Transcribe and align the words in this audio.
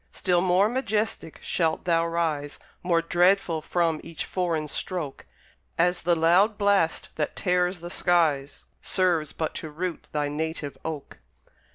Still 0.11 0.41
more 0.41 0.67
majestic 0.67 1.37
shalt 1.43 1.85
thou 1.85 2.07
rise, 2.07 2.57
More 2.81 3.03
dreadful 3.03 3.61
from 3.61 4.01
each 4.03 4.25
foreign 4.25 4.67
stroke; 4.67 5.27
As 5.77 6.01
the 6.01 6.15
loud 6.15 6.57
blast 6.57 7.09
that 7.17 7.35
tears 7.35 7.81
the 7.81 7.91
skies 7.91 8.63
Serves 8.81 9.31
but 9.31 9.53
to 9.61 9.69
root 9.69 10.09
thy 10.11 10.27
native 10.27 10.75
oak. 10.83 11.19